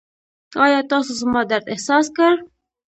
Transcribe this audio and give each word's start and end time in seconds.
ایا 0.63 0.79
تاسو 0.91 1.11
زما 1.21 1.41
درد 1.49 1.65
احساس 1.73 2.05
کړ؟ 2.15 2.33